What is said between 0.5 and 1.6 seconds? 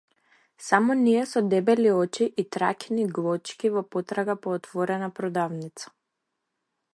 Само ние со